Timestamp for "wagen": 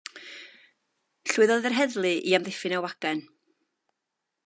2.87-3.23